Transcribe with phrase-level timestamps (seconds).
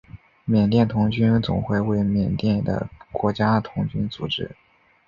[0.45, 4.49] 缅甸童军总会为缅甸的国家童军组织。